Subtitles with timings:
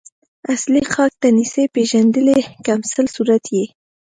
[0.53, 3.65] اصل خلک ته نسی پیژندلی کمسل صورت یی